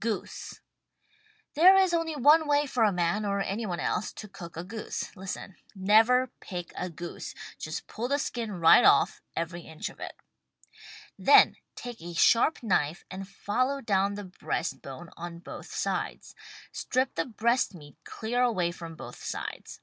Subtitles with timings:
[0.00, 0.62] GOOSE
[1.54, 4.64] There is only one way for a man, or any one else, to cook a
[4.64, 5.14] goose.
[5.14, 7.36] Listen: Never pick a goose!
[7.56, 10.14] Just pull the skin right off— every inch of it.
[11.16, 16.34] Then take a sharp knife and follow down the breast bone on both sides.
[16.72, 19.80] Strip the breast meat clear away from both sides.